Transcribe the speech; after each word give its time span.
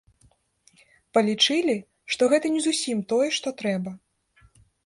Палічылі, 1.17 1.75
што 2.13 2.31
гэта 2.33 2.47
не 2.57 2.61
зусім 2.69 2.97
тое, 3.15 3.27
што 3.39 3.47
трэба. 3.61 3.91